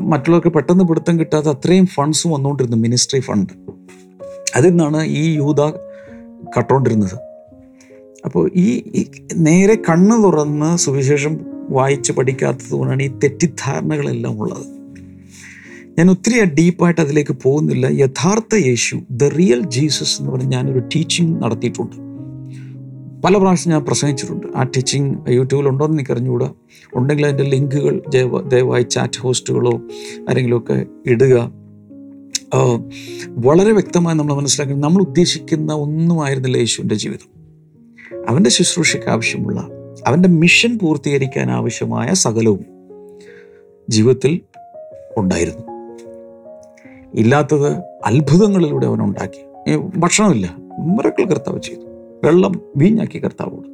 [0.00, 3.52] മറ്റുള്ളവർക്ക് പെട്ടെന്ന് പിടുത്തം കിട്ടാതെ അത്രയും ഫണ്ട്സ് വന്നുകൊണ്ടിരുന്നു മിനിസ്ട്രി ഫണ്ട്
[4.56, 5.70] അതിൽ നിന്നാണ് ഈ യൂത
[6.56, 7.16] കട്ടോണ്ടിരുന്നത്.
[8.24, 8.84] അപ്പോൾ ഈ
[9.34, 14.66] നേരെ കണ്ണ് തുറന്ന് സുവിശേഷം വായിച്ച് പഠിക്കാത്തത് കൊണ്ടാണ് ഈ തെറ്റിദ്ധാരണകളെല്ലാം ഉള്ളത്.
[15.98, 17.86] ഞാൻ ഒത്തിരി ഡീപ്പായിട്ട് അതിലേക്ക് പോകുന്നില്ല.
[17.86, 22.11] യഥാർത്ഥ യേശു ദ റിയൽ ജീസസ് എന്ന് പറഞ്ഞ് ഞാനൊരു ടീച്ചിങ് നടത്തിയിട്ടുണ്ട്.
[23.24, 24.46] പല പ്രാവശ്യം ഞാൻ പ്രസംഗിച്ചിട്ടുണ്ട്.
[24.56, 26.52] ആ ടീച്ചിങ് യൂട്യൂബിൽ എന്ന് എനിക്ക് അറിഞ്ഞുകൂടാ.
[26.94, 29.70] ഉണ്ടെങ്കിൽ അതിന്റെ ലിങ്കുകൾ ദയവ- ദയവായി ചാറ്റ് ഹോസ്റ്റുകളോ
[30.30, 31.52] ആരെങ്കിലുമൊക്കെ ഇടുക.
[33.28, 37.42] വളരെ വ്യക്തമായി നമ്മൾ മനസ്സിലാക്കി നമ്മൾ ഉദ്ദേശിക്കുന്ന ഒന്നുമായിരുന്നില്ല യേശുവിന്റെ ജീവിതം.
[38.28, 39.68] അവന്റെ ശുശ്രൂഷയ്ക്ക് ആവശ്യമുള്ള
[40.06, 42.64] അവന്റെ മിഷൻ പൂർത്തീകരിക്കാൻ ആവശ്യമായ സകലവും
[43.90, 44.40] ജീവിതത്തിൽ
[45.16, 45.62] ഉണ്ടായിരുന്നു.
[47.14, 49.70] ഇല്ലാത്തത് അത്ഭുതങ്ങളിലൂടെ അവൻ ഉണ്ടാക്കി.
[49.96, 50.56] ഭക്ഷണമില്ല.
[50.78, 51.91] മിറക്കൾ കർത്താവ് ചെയ്തു.
[52.24, 53.72] വെള്ളം വീഞ്ഞാക്കി കർത്താവ് കൊടുത്തു.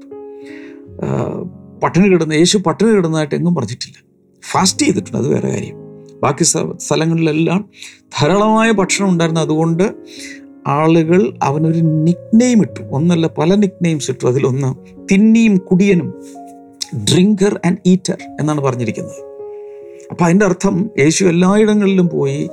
[1.83, 4.03] പട്ടിണി കിടന്ന് യേശു പട്ടിണി കിടന്നതായിട്ട് എങ്ങും പറഞ്ഞിട്ടില്ല.
[4.51, 5.75] ഫാസ്റ്റ് ചെയ്തിട്ടുണ്ട് അത് വേറെ കാര്യം.
[6.23, 7.69] ബാക്കി സ്ഥ- സ്ഥലങ്ങളിലെല്ലാം
[8.21, 9.41] ധാരാളമായ ഭക്ഷണം ഉണ്ടായിരുന്നു.
[9.41, 9.93] അതുകൊണ്ട്
[10.67, 12.83] ആളുകൾ അവനൊരു നിക്നെയിം ഇട്ടു.
[12.83, 14.27] ഒന്നല്ല പല നിക്നെയിംസ് ഇട്ടു.
[14.27, 14.75] അതിലൊന്ന്
[15.13, 16.15] തിന്നിയും കുടിയനും
[16.95, 19.29] ഡ്രിങ്കർ ആൻഡ് ഈറ്റർ എന്നാണ് പറഞ്ഞിരിക്കുന്നത്.
[20.11, 22.51] അപ്പം അതിന്റെ അർത്ഥം യേശു എല്ലായിടങ്ങളിലും പോയി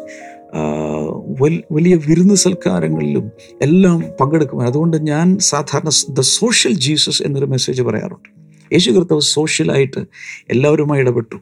[1.72, 4.68] വലിയ വിരുന്ന് സൽക്കാരങ്ങളിലും എല്ലാം പങ്കെടുക്കുവാൻ.
[4.68, 8.30] അതുകൊണ്ട് ഞാൻ സാധാരണ ദ സോഷ്യൽ ജീസസ് എന്നൊരു മെസ്സേജ് പറയാറുണ്ട്.
[8.74, 10.02] യേശു കർത്താവ് സോഷ്യലായിട്ട്
[10.50, 11.36] എല്ലാവരുമായി ഇടപെട്ടു.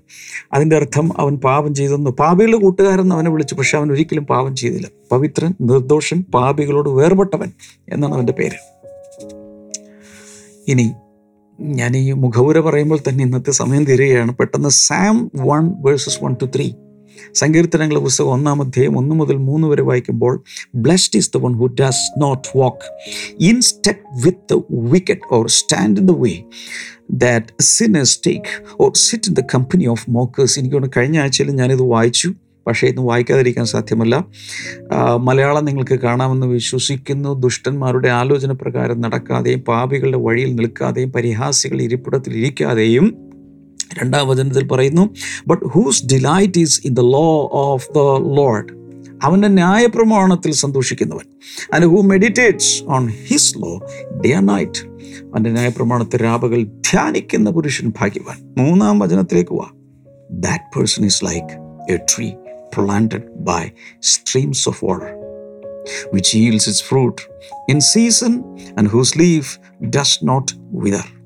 [0.54, 2.10] അതിന്റെ അർത്ഥം അവൻ പാപം ചെയ്തെന്ന്.
[2.10, 3.56] പാപികളുടെ കൂട്ടുകാരെന്ന് അവനെ വിളിച്ചു.
[3.56, 4.88] പക്ഷെ അവൻ ഒരിക്കലും പാപം ചെയ്തില്ല.
[5.12, 7.52] പവിത്രൻ നിർദോഷൻ പാപികളോട് വേർപെട്ടവൻ
[7.90, 8.60] എന്നാണ് അവന്റെ പേര്.
[10.68, 10.92] ഇനി
[11.62, 14.38] ഞാൻ ഈ മുഖവുര പറയുമ്പോൾ തന്നെ ഇന്നത്തെ സമയം തീരുകയാണ്.
[14.38, 16.72] പെട്ടെന്ന് psalm one verses one two three.
[17.34, 20.44] സങ്കീർത്തനങ്ങളുടെ പുസ്തകം ഒന്നാം അധ്യായം ഒന്ന് മുതൽ മൂന്ന് വരെ വായിക്കുമ്പോൾ
[20.76, 22.88] blessed is the one who does not walk
[23.40, 26.44] in step with wicked or stand in the way
[27.12, 32.34] that sinners take or sit in the company of mockers എനിക്കൊന്ന് കഴിഞ്ഞ ആഴ്ചയിൽ ഞാനിത് വായിച്ചു.
[32.68, 34.26] പക്ഷേ ഇന്ന് വായിക്കാതിരിക്കാൻ സാധ്യമല്ല.
[35.20, 37.40] മലയാളം നിങ്ങൾക്ക് കാണാമെന്ന് വിശ്വസിക്കുന്നു.
[37.40, 43.33] ദുഷ്ടന്മാരുടെ ആലോചന പ്രകാരം നടക്കാതെയും പാപികളുടെ വഴിയിൽ നിൽക്കാതെയും പരിഹാസികൾ ഇരിപ്പിടത്തിൽ ഇരിക്കാതെയും
[43.94, 45.10] രണ്ടാം വചനത്തിൽ പറയുന്നു
[45.48, 47.98] but whose delight is in the law of the
[48.36, 48.66] lord
[49.24, 51.26] അവന്റെ ന്യായപ്രമാണത്തിൽ സന്തോഷിക്കുന്നവൻ.
[51.74, 53.80] And who meditates on his law
[54.26, 54.86] day and night
[55.24, 58.54] അവന്റെ ന്യായപ്രമാണത്തെ രാപകൾ ധ്യാനിക്കുന്ന പുരുഷൻ ഭാഗ്യവാൻ.
[58.58, 59.70] മൂന്നാം വചനത്തിലേക്ക് വാ.
[60.30, 61.54] That person is like
[61.94, 62.32] a tree
[62.80, 63.64] planted by
[64.14, 65.12] streams of water,
[66.14, 67.18] which yields its fruit
[67.72, 68.34] in season
[68.78, 69.46] and whose leaf
[69.86, 70.46] does not
[70.84, 71.23] wither.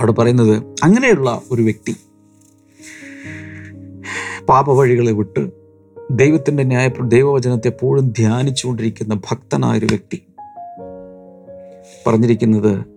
[0.00, 1.96] അവിടെ പറയുന്നത് അങ്ങനെയുള്ള ഒരു വ്യക്തി
[4.48, 5.50] പാപവഴികളെ വിട്ട്
[6.10, 10.22] ദൈവത്തിന്റെ ന്യായ ദൈവവചനത്തെ എപ്പോഴും ധ്യാനിച്ചുകൊണ്ടിരിക്കുന്ന ഭക്തനായ ഒരു വ്യക്തി
[12.06, 12.94] പറഞ്ഞിരിക്കുന്നത്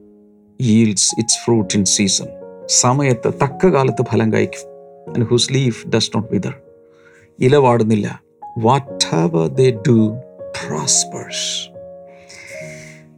[0.60, 2.28] yields its fruit in season
[2.68, 4.70] സമയത്ത് തക്ക കാലത്ത് ഫലം കഴിക്കും.
[5.10, 6.62] And whose leaf does not wither
[7.40, 8.22] ഇലവാടുന്നില്ല
[8.58, 10.10] whatever they do
[10.42, 11.70] prospers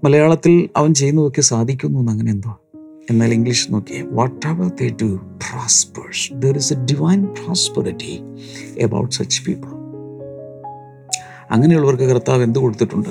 [0.03, 2.68] മലയാളത്തിൽ അവൻ ചെയ്യുന്നതൊക്കെ സാധിക്കുന്നു എന്ന് അങ്ങനെ എന്തോ?
[3.09, 4.01] എന്നാൽ ഇംഗ്ലീഷ് നോക്കിയേ
[4.47, 8.21] whatever they do prospers there is a divine prosperity
[8.77, 9.69] about such people
[11.51, 13.09] അങ്ങനെയുള്ളവർക്ക് കർത്താവ് എന്ത് കൊടുത്തിട്ടുണ്ട്?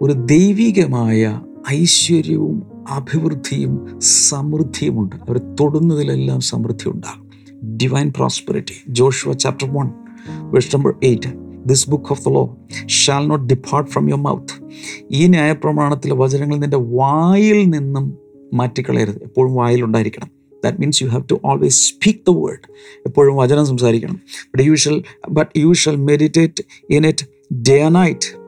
[0.00, 5.16] ഒരു ദൈവികമായ ഐശ്വര്യവും അഭിവൃദ്ധിയും സമൃദ്ധിയുമുണ്ട്.
[5.16, 7.28] അവർ തൊടുന്നതിലെല്ലാം സമൃദ്ധി ഉണ്ടാകും.
[7.76, 9.90] Divine prosperity Joshua chapter one
[10.28, 11.30] verse number eight
[11.66, 12.56] this book of the law
[12.86, 14.64] shall not depart from your mouth
[15.10, 19.22] ഈ ന്യായപ്രമാണത്തിലെ വചനങ്ങൾ നിന്റെ വായിൽ നിന്നും മാറ്റിക്കളയരുത്.
[19.22, 20.30] എപ്പോഴും വായിലുണ്ടായിരിക്കണം.
[20.64, 22.72] That means you have to always speak the word
[23.06, 24.20] എപ്പോഴും വചനം സംസാരിക്കണം.
[24.40, 28.38] But you shall but you shall meditate in it day night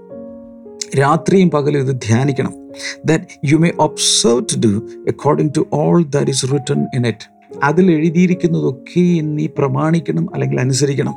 [1.01, 2.55] രാത്രിയും പകലും ഇത് ധ്യാനിക്കണം.
[3.05, 7.91] That you may observe to do according to all that is written in it അതിൽ
[7.91, 11.15] എഴുതിയിരിക്കുന്നതൊക്കെ നീ പ്രമാണിക്കണം അല്ലെങ്കിൽ അനുസരിക്കണം.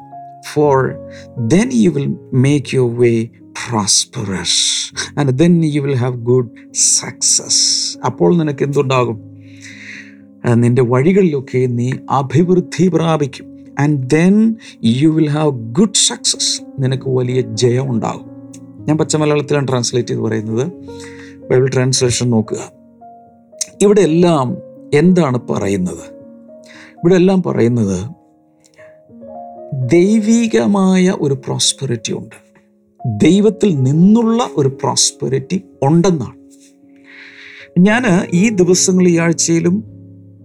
[0.53, 0.93] For
[1.37, 8.37] then you will make your way prosperous and then you will have good success അപ്പോൾ
[8.37, 9.33] നിനക്ക് എന്തുണ്ടാകും?
[10.53, 13.65] നിന്റെ വഴികളിലൊക്കെ നീ അഭിവൃദ്ധി പ്രാപിക്കും.
[13.79, 18.25] And then you will have good success നിനക്ക് വലിയ ജയം ഉണ്ടാകും.
[18.85, 20.71] ഞാൻ പച്ച മലയാളത്തിലാണ് ട്രാൻസ്ലേറ്റ് ചെയ്ത് പറയുന്നത്.
[21.49, 22.71] ബൈബിൾ ട്രാൻസ്ലേഷൻ നോക്കുക.
[23.81, 24.57] ഇവിടെ എല്ലാം
[24.93, 26.13] എന്താണ് പറയുന്നത്?
[26.93, 28.11] ഇവിടെ എല്ലാം പറയുന്നത്
[29.91, 32.42] ദൈവികമായ ഒരു പ്രോസ്പെറിറ്റി ഉണ്ട്.
[33.05, 36.37] ദൈവത്തിൽ നിന്നുള്ള ഒരു പ്രോസ്പെരിറ്റി ഉണ്ടെന്നാണ്.
[37.79, 39.83] ഞാൻ ഈ ദിവസങ്ങൾ ഈ ആഴ്ചയിലും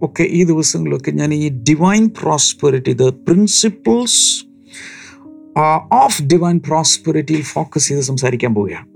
[0.02, 4.44] ഒക്കെ ഈ ദിവസങ്ങളിലൊക്കെ ഞാൻ ഈ divine prosperity the principles
[5.92, 8.86] of divine പ്രോസ്പെരിറ്റിയിൽ focus ചെയ്ത് സംസാരിക്കാൻ പോവുകയാണ്.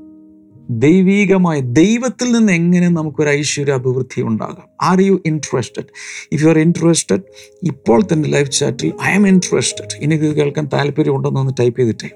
[0.71, 4.69] ദൈവീകമായ ദൈവത്തിൽ നിന്ന് എങ്ങനെ നമുക്കൊരു ഐശ്വര്യ അഭിവൃദ്ധി ഉണ്ടാകാം?
[4.83, 5.85] Are you interested
[6.33, 7.23] if you are interested
[7.63, 12.11] ഇപ്പോൾ തന്നെ ലൈവ് ചാറ്റിൽ ഐ ആം ഇൻട്രസ്റ്റഡ് എനിക്ക് കേൾക്കാൻ താല്പര്യമുണ്ടെന്ന് ഒന്ന് ടൈപ്പ് ചെയ്തിട്ടേ.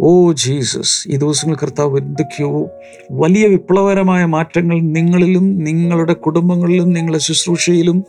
[0.00, 2.68] ഓ ജീസസ് ഈ ദിവസങ്ങൾ കർത്താവ് എന്തൊക്കെയോ
[3.10, 8.04] വലിയ വിപ്ലവകരമായ മാറ്റങ്ങൾ നിങ്ങളിലും നിങ്ങളുടെ കുടുംബങ്ങളിലും നിങ്ങളുടെ ശുശ്രൂഷയിലും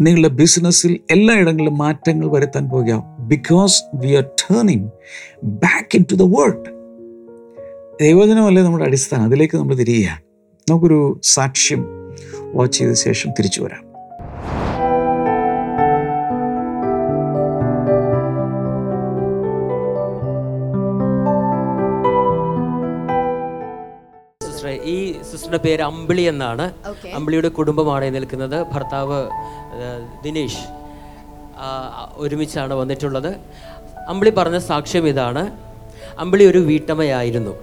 [0.00, 4.90] നിങ്ങളുടെ ബിസിനസ്സിൽ എല്ലായിടങ്ങളിലും മാറ്റങ്ങൾ വരുത്താൻ പോകുക because we are turning
[5.44, 6.76] back into the world
[8.00, 9.24] ദൈവജനമല്ലേ നമ്മുടെ അടിസ്ഥാനം?
[9.24, 10.20] അതിലേക്ക് നമ്മൾ തിരിയുകയാണ്.
[10.70, 11.86] നമുക്കൊരു സാക്ഷ്യം
[12.54, 13.85] വാച്ച് ചെയ്ത ശേഷം തിരിച്ചു വരാം.
[25.46, 26.64] സിസ്റ്ററുടെ പേര് അമ്പിളി എന്നാണ്.
[27.16, 28.56] അമ്പിളിയുടെ കുടുംബമാണ് നിൽക്കുന്നത്.
[28.72, 29.18] ഭർത്താവ്
[30.24, 30.62] ദിനേഷ് ദിനേശ്
[32.24, 33.30] ഒരുമിച്ചാണ് വന്നിട്ടുള്ളത്.
[34.12, 35.42] അമ്പിളി പറഞ്ഞ സാക്ഷ്യം ഇതാണ്.
[36.22, 37.54] അമ്പിളി ഒരു വീട്ടമ്മയായിരുന്നു.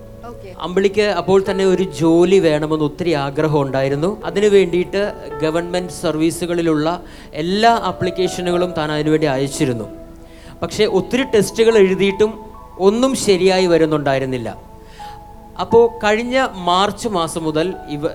[0.66, 4.10] അമ്പിളിക്ക് അപ്പോൾ തന്നെ ഒരു ജോലി വേണമെന്ന് ഒത്തിരി ആഗ്രഹം ഉണ്ടായിരുന്നു.
[4.30, 5.02] അതിനു വേണ്ടിയിട്ട്
[5.44, 6.88] ഗവൺമെന്റ് സർവീസുകളിലുള്ള
[7.44, 9.88] എല്ലാ ആപ്ലിക്കേഷനുകളും താൻ അതിനുവേണ്ടി അയച്ചിരുന്നു.
[10.62, 12.32] പക്ഷേ ഒത്തിരി ടെസ്റ്റുകൾ എഴുതിയിട്ടും
[12.88, 14.50] ഒന്നും ശരിയായി വരുന്നുണ്ടായിരുന്നില്ല.
[15.62, 16.36] അപ്പോൾ കഴിഞ്ഞ
[16.70, 18.08] മാർച്ച് മാസം മുതൽ ഇവ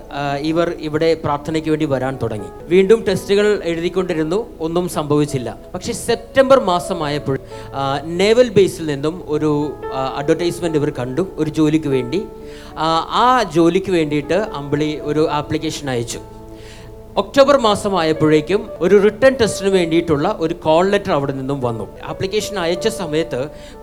[0.49, 2.49] ഇവർ ഇവിടെ പ്രാർത്ഥനയ്ക്ക് വേണ്ടി വരാൻ തുടങ്ങി.
[2.73, 5.49] വീണ്ടും ടെസ്റ്റുകൾ എഴുതിക്കൊണ്ടിരുന്നു ഒന്നും സംഭവിച്ചില്ല.
[5.73, 7.37] പക്ഷേ സെപ്റ്റംബർ മാസമായപ്പോൾ
[8.21, 9.51] നേവൽ ബേസിൽ നിന്നും ഒരു
[10.21, 12.19] അഡ്വർടൈസ്മെന്റ് ഇവർ കണ്ടു ഒരു ജോലിക്ക് വേണ്ടി.
[13.23, 16.21] ആ ജോലിക്ക് വേണ്ടിയിട്ട് അമ്പിളി ഒരു ആപ്ലിക്കേഷൻ അയച്ചു.
[17.19, 21.85] ഒക്ടോബർ മാസമായപ്പോഴേക്കും ഒരു റിട്ടേൺ ടെസ്റ്റിന് വേണ്ടിയിട്ടുള്ള ഒരു കോൾ ലെറ്റർ അവിടെ നിന്നും വന്നു.
[22.11, 23.39] ആപ്ലിക്കേഷൻ അയച്ച സമയത്ത്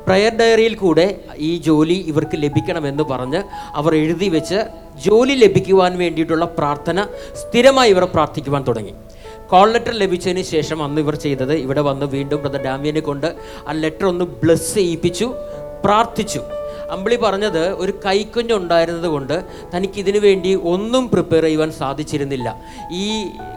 [0.07, 1.07] പ്രയർ ഡയറിയിൽ കൂടെ
[1.49, 3.41] ഈ ജോലി ഇവർക്ക് ലഭിക്കണമെന്ന് പറഞ്ഞ്
[3.81, 4.61] അവർ എഴുതി വെച്ച്
[5.07, 7.07] ജോലി ലഭിക്കുവാൻ വേണ്ടിയിട്ടുള്ള പ്രാർത്ഥന
[7.43, 8.95] സ്ഥിരമായി ഇവർ പ്രാർത്ഥിക്കുവാൻ തുടങ്ങി.
[9.53, 13.29] കോൾ ലെറ്റർ ലഭിച്ചതിന് ശേഷം അന്ന് ഇവർ ചെയ്തത് ഇവിടെ വന്ന് വീണ്ടും ബ്രദർ ഡാമിയനെ കൊണ്ട്
[13.69, 15.29] ആ ലെറ്റർ ഒന്ന് ബ്ലസ് ചെയ്യിപ്പിച്ചു
[15.85, 16.41] പ്രാർത്ഥിച്ചു.
[16.95, 19.37] അമ്പിളി പറഞ്ഞത് ഒരു കൈക്കുഞ്ഞ് ഉണ്ടായിരുന്നത് കൊണ്ട്
[19.75, 22.49] തനിക്ക് ഇതിനു വേണ്ടി ഒന്നും പ്രിപ്പയർ ചെയ്യുവാൻ സാധിച്ചിരുന്നില്ല.
[23.05, 23.07] ഈ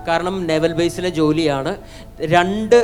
[0.08, 1.74] കാരണം നെവൽ ബേസിലെ ജോലിയാണ്.
[2.36, 2.80] രണ്ട്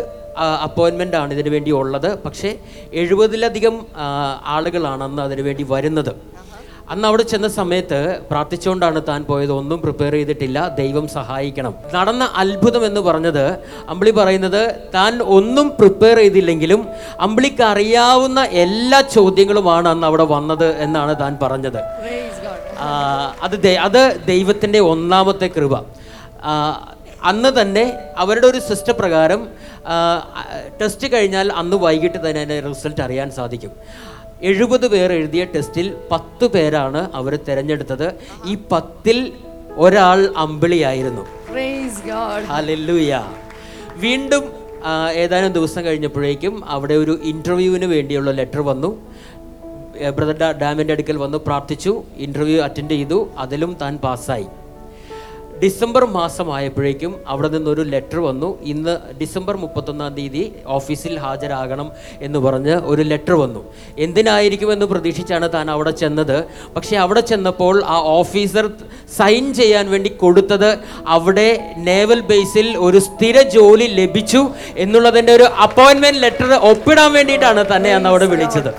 [0.68, 2.10] അപ്പോയിൻമെന്റ് ആണ് ഇതിനു വേണ്ടി ഉള്ളത്.
[2.24, 2.50] പക്ഷേ
[3.02, 3.76] എഴുപതിലധികം
[4.56, 6.12] ആളുകളാണ് അന്ന് അതിനു വേണ്ടി വരുന്നത്.
[6.90, 8.00] അന്ന് അവിടെ ചെന്ന സമയത്ത്
[8.32, 9.52] പ്രാർത്ഥിച്ചുകൊണ്ടാണ് താൻ പോയത്.
[9.52, 10.68] ഒന്നും പ്രിപ്പയർ ചെയ്തിട്ടില്ല.
[10.68, 11.74] ദൈവം സഹായിക്കണം.
[11.94, 13.46] നടന്ന അത്ഭുതം എന്ന് പറഞ്ഞത്
[13.90, 16.88] അമ്പിളി പറയുന്നത് താൻ ഒന്നും പ്രിപ്പയർ ചെയ്തില്ലെങ്കിലും
[17.20, 21.82] അമ്പിളിക്ക് അറിയാവുന്ന എല്ലാ ചോദ്യങ്ങളുമാണ് അന്ന് അവിടെ വന്നത് എന്നാണ് താൻ പറഞ്ഞത്.
[23.42, 25.76] അത് അത് ദൈവത്തിന്റെ ഒന്നാമത്തെ കൃപ.
[27.24, 27.86] അന്ന് തന്നെ
[28.18, 29.48] അവരുടെ ഒരു സിസ്റ്റം പ്രകാരം
[30.82, 33.72] ടെസ്റ്റ് കഴിഞ്ഞാൽ അന്ന് വൈകിട്ട് തന്നെ അതിന്റെ റിസൾട്ട് അറിയാൻ സാധിക്കും.
[34.42, 38.14] എഴുപത് പേർ എഴുതിയ ടെസ്റ്റിൽ പത്ത് പേരാണ് അവർ തിരഞ്ഞെടുത്തത്.
[38.46, 39.32] ഈ പത്തിൽ
[39.76, 41.22] ഒരാൾ അമ്പിളിയായിരുന്നു.
[41.22, 42.46] Praise God.
[42.46, 43.24] ഹല്ലേലൂയ
[43.96, 44.44] വീണ്ടും
[45.14, 49.02] ഏതാനും ദിവസം കഴിഞ്ഞപ്പോഴേക്കും അവിടെ ഒരു ഇന്റർവ്യൂവിന് വേണ്ടിയുള്ള ലെറ്റർ വന്നു.
[50.16, 52.04] ബ്രദർ ഡാമിന്റെ അടുക്കൽ വന്നു പ്രാർത്ഥിച്ചു.
[52.18, 53.30] ഇന്റർവ്യൂ അറ്റൻഡ് ചെയ്തു.
[53.38, 54.46] അതിലും താൻ പാസ്സായി.
[55.64, 58.50] ഡിസംബർ മാസമായപ്പോഴേക്കും അവിടെ നിന്നൊരു ലെറ്റർ വന്നു.
[58.74, 60.44] ഇന്ന് ഡിസംബർ മുപ്പത്തൊന്നാം തീയതി
[60.78, 61.88] ഓഫീസിൽ ഹാജരാകണം
[62.28, 63.62] എന്ന് പറഞ്ഞ് ഒരു ലെറ്റർ വന്നു.
[64.06, 66.38] എന്തിനായിരിക്കുമെന്ന് പ്രതീക്ഷിച്ചാണ് താൻ അവിടെ ചെന്നത്.
[66.76, 68.68] പക്ഷേ അവിടെ ചെന്നപ്പോൾ ആ ഓഫീസർ
[69.18, 70.70] സൈൻ ചെയ്യാൻ വേണ്ടി കൊടുത്തത്
[71.16, 71.50] അവിടെ
[71.90, 74.42] നേവൽ ബേസിൽ ഒരു സ്ഥിര ജോലി ലഭിച്ചു
[74.86, 78.72] എന്നുള്ളതിന്റെ ഒരു അപ്പോയിൻമെന്റ് ലെറ്റർ ഒപ്പിടാൻ വേണ്ടിയിട്ടാണ് തന്നെ അന്ന് അവിടെ വിളിച്ചത്.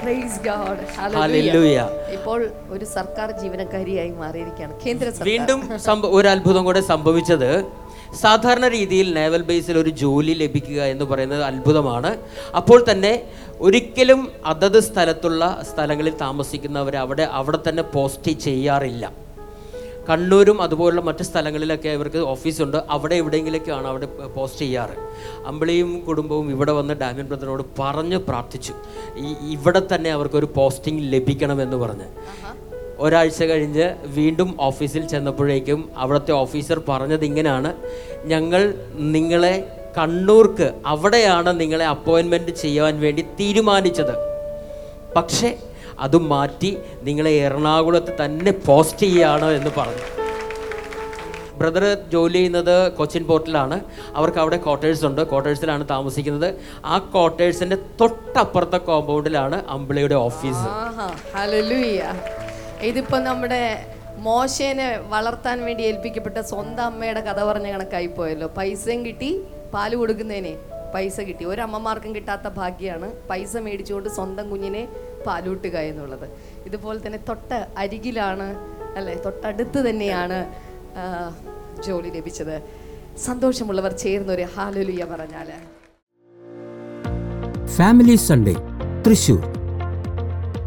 [2.17, 2.41] ഇപ്പോൾ
[2.75, 4.75] ഒരു സർക്കാർ ജീവനക്കാരിയായി മാറിയിരിക്കുകയാണ്.
[4.87, 5.61] കേന്ദ്ര വീണ്ടും
[6.19, 7.51] ഒരു അത്ഭുതം കൂടെ സംഭവിച്ചത്
[8.23, 12.11] സാധാരണ രീതിയിൽ നേവൽ ബേസിൽ ഒരു ജോലി ലഭിക്കുക എന്ന് പറയുന്നത് അത്ഭുതമാണ്.
[12.61, 13.13] അപ്പോൾ തന്നെ
[13.67, 14.21] ഒരിക്കലും
[14.53, 19.05] അതത് സ്ഥലത്തുള്ള സ്ഥലങ്ങളിൽ താമസിക്കുന്നവർ അവിടെ അവിടെ തന്നെ പോസ്റ്റ് ചെയ്യാറില്ല.
[20.09, 24.97] കണ്ണൂരും അതുപോലുള്ള മറ്റ് സ്ഥലങ്ങളിലൊക്കെ ഇവർക്ക് ഓഫീസുണ്ട് അവിടെ എവിടെയെങ്കിലൊക്കെയാണ് അവിടെ പോസ്റ്റ് ചെയ്യാറ്.
[25.51, 28.75] അമ്പിളിയും കുടുംബവും ഇവിടെ വന്ന് ഡാമിൻ ബ്രദറിനോട് പറഞ്ഞ് പ്രാർത്ഥിച്ചു.
[29.25, 32.09] ഈ ഇവിടെ തന്നെ അവർക്കൊരു പോസ്റ്റിംഗ് ലഭിക്കണമെന്ന് പറഞ്ഞ്.
[32.99, 37.75] ഒരാഴ്ച കഴിഞ്ഞ് വീണ്ടും ഓഫീസിൽ ചെന്നപ്പോഴേക്കും അവിടുത്തെ ഓഫീസർ പറഞ്ഞത് ഇങ്ങനെയാണ്.
[38.25, 44.15] ഞങ്ങൾ നിങ്ങളെ കണ്ണൂർക്ക് അവിടെയാണ് നിങ്ങളെ അപ്പോയിൻമെന്റ് ചെയ്യാൻ വേണ്ടി തീരുമാനിച്ചത്.
[45.17, 45.59] പക്ഷേ
[46.01, 50.27] അത് മാറ്റി നിങ്ങളെ എറണാകുളത്ത് തന്നെ പോസ്റ്റ് ചെയ്യുകയാണ് എന്ന് പറഞ്ഞു.
[51.59, 53.81] ബ്രദർ ജോലി ചെയ്യുന്നത് കൊച്ചിൻ പോർട്ടിലാണ്.
[54.15, 55.31] അവർക്ക് അവിടെ ക്വാർട്ടേഴ്സ് ഉണ്ട്.
[55.31, 56.55] ക്വാർട്ടേഴ്സിലാണ് താമസിക്കുന്നത്.
[56.85, 60.67] ആ ക്വാർട്ടേഴ്സിന്റെ തൊട്ടപ്പുറത്തെ കോമ്പൗണ്ടിലാണ് അമ്പിളിയുടെ ഓഫീസ്.
[62.89, 63.61] ഇതിപ്പോ നമ്മുടെ
[64.27, 68.47] മോശേനെ വളർത്താൻ വേണ്ടി ഏൽപ്പിക്കപ്പെട്ട സ്വന്തം അമ്മയുടെ കഥ പറഞ്ഞ കണക്കായി പോയല്ലോ.
[68.57, 69.31] പൈസയും കിട്ടി
[69.75, 70.55] പാൽ കൊടുക്കുന്നതിനെ
[70.95, 71.45] പൈസ കിട്ടി.
[71.45, 74.83] ഒരു അമ്മമാർക്കും കിട്ടാത്ത ഭാഗ്യമാണ് പൈസ മേടിച്ചുകൊണ്ട് സ്വന്തം കുഞ്ഞിനെ
[75.27, 76.27] പാലൂട്ടുക എന്നുള്ളത്.
[76.67, 78.49] ഇതുപോലെ തന്നെ തൊട്ട അരികിലാണ്
[78.99, 80.39] അല്ലെ തൊട്ടടുത്ത് തന്നെയാണ്
[81.87, 82.57] ജോലി ലഭിച്ചത്.
[83.27, 85.51] സന്തോഷമുള്ളവർ ചേർന്നൊരു ഹാലലുയ പറഞ്ഞാൽ.
[87.77, 88.57] Family Sunday
[89.07, 89.43] Thrissur.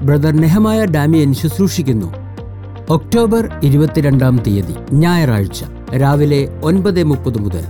[0.04, 2.06] Brother Nehemiah Damian ശുശ്രൂഷിക്കുന്നു.
[2.90, 5.64] October ഇരുപത്തിരണ്ടാം തീയതി ഞായറാഴ്ച
[5.96, 7.66] രാവിലെ ഒൻപത് മുപ്പത് മുതൽ.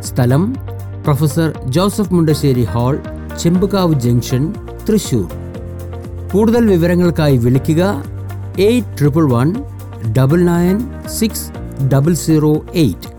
[0.00, 0.56] സ്ഥലം
[1.04, 2.98] professor Joseph Mundassery hall
[3.38, 4.54] Chembukavu junction
[4.88, 5.28] Thrissur.
[6.32, 8.04] കൂടുതൽ വിവരങ്ങൾക്കായി വിളിക്കുക
[8.58, 9.54] eight triple one
[10.18, 11.48] double nine six
[11.88, 13.15] double zero eight.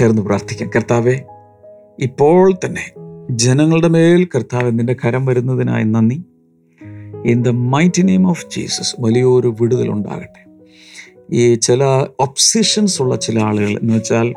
[0.00, 0.70] ചേർന്ന് പ്രാർത്ഥിക്കാം.
[0.76, 1.14] കർത്താവെ
[1.98, 2.84] ഇപ്പോൾ തന്നെ
[3.30, 6.18] ജനങ്ങളുടെ മേൽ കർത്താവ് നിന്റെ കരം വരുന്നതിനായി നന്ദി.
[7.24, 10.42] In the mighty name of Jesus വലിയൊരു വിടുതൽ ഉണ്ടാകട്ടെ.
[11.32, 11.84] ഈ ചില
[12.20, 14.34] ഒബ്സിഷൻസ് ഉള്ള ചില ആളുകൾ എന്ന് വെച്ചാൽ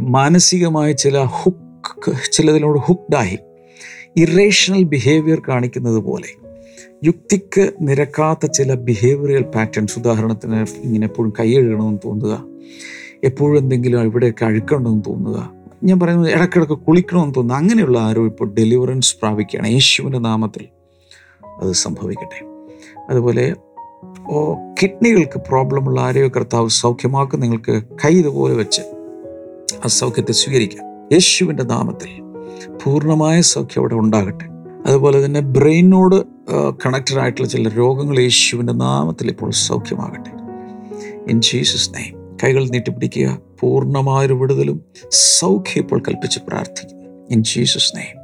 [0.00, 3.38] മാനസികമായ ചില ഹുക്ക് ചിലതിനോട് ഹുക്ഡായി
[4.16, 6.30] ഇറേഷണൽ ബിഹേവിയർ കാണിക്കുന്നത് പോലെ
[7.04, 12.34] യുക്തിക്ക് നിരക്കാത്ത ചില ബിഹേവിയറൽ പാറ്റേൺസ് ഉദാഹരണത്തിന് ഇങ്ങനെ എപ്പോഴും കൈ കഴുകണമെന്ന് തോന്നുക.
[13.24, 15.52] എപ്പോഴും എന്തെങ്കിലും ഇവിടെയൊക്കെ അഴുക്കണമെന്ന് തോന്നുക.
[15.84, 17.62] ഞാൻ പറയുന്നത് ഇടയ്ക്കിടയ്ക്ക് കുളിക്കണമെന്ന് തോന്നുന്നു.
[17.62, 19.68] അങ്ങനെയുള്ള ആരോ ഇപ്പോൾ ഡെലിവറൻസ് പ്രാപിക്കുകയാണ്.
[19.68, 20.66] യേശുവിന്റെ നാമത്തിൽ
[21.60, 22.40] അത് സംഭവിക്കട്ടെ.
[23.10, 23.54] അതുപോലെ
[24.30, 27.40] ഓ കിഡ്നികൾക്ക് പ്രോബ്ലമുള്ള ആരെയോ കർത്താവ് സൗഖ്യമാക്കും.
[27.40, 28.82] നിങ്ങൾക്ക് കൈ ഇതുപോലെ വെച്ച്
[29.84, 30.84] ആ സൗഖ്യത്തെ സ്വീകരിക്കാം.
[31.12, 32.12] യേശുവിന്റെ നാമത്തിൽ
[32.84, 34.46] പൂർണമായ സൗഖ്യം അവിടെ ഉണ്ടാകട്ടെ.
[34.86, 36.24] അതുപോലെ തന്നെ ബ്രെയിനോട്
[36.86, 40.30] കണക്റ്റഡ് ആയിട്ടുള്ള ചില രോഗങ്ങൾ യേശുവിന്റെ നാമത്തിൽ ഇപ്പോൾ സൗഖ്യമാകട്ടെ.
[41.30, 47.04] ഇൻ ജീസസ് നെയ്മ് കൈകൾ നീട്ടിപ്പിടിക്കുക പൂർണമായൊരു വിടുതലും സൗഖ്യം ഇപ്പോൾ കൽപ്പിച്ച് പ്രാർത്ഥിക്കുന്നു.
[47.30, 48.20] In Jesus name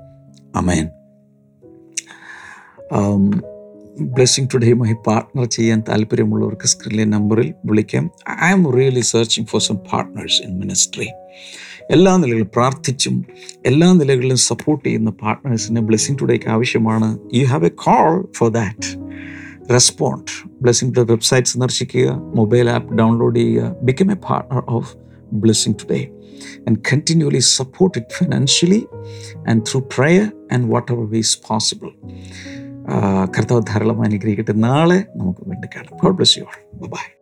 [0.56, 0.90] amen
[4.00, 8.10] blessing ടുഡേയുമായി partner ചെയ്യാൻ താല്പര്യമുള്ളവർക്ക് സ്ക്രീനിലെ നമ്പറിൽ വിളിക്കാം.
[8.44, 11.08] I am really searching for some partners in ministry
[11.90, 13.26] എല്ലാ നിലകളിലും പ്രാർത്ഥിച്ചും
[13.66, 17.18] എല്ലാ നിലകളിലും സപ്പോർട്ട് ചെയ്യുന്ന പാർട്ട്നേഴ്സിന് ബ്ലെസ്സിങ് ടുഡേക്ക് ആവശ്യമാണ്.
[17.34, 18.88] You have a call for that
[19.72, 20.30] respond
[20.62, 24.96] blessing today website സന്ദർശിക്കുക മൊബൈൽ ആപ്പ് ഡൗൺലോഡ് ചെയ്യുക become a partner of
[25.32, 26.08] blessing today
[26.68, 28.86] and continually support it financially
[29.48, 31.90] and through prayer and whatever is possible
[33.38, 34.52] കർത്താവ് ധാരാളം അനുഗ്രഹിക്കട്ടെ.
[34.52, 35.98] നാളെ നമുക്ക് വീണ്ടും കാണാം.
[36.02, 37.15] God bless you all bye